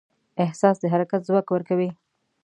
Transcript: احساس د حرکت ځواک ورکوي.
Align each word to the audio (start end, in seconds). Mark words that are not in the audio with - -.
احساس 0.43 0.75
د 0.79 0.85
حرکت 0.93 1.21
ځواک 1.27 1.47
ورکوي. 1.51 1.89